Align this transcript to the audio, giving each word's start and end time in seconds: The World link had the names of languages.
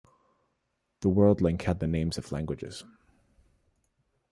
The 1.01 1.09
World 1.09 1.41
link 1.41 1.61
had 1.61 1.79
the 1.79 1.85
names 1.85 2.17
of 2.17 2.31
languages. 2.31 2.83